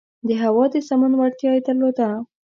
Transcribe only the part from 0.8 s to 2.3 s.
سمون وړتیا یې درلوده.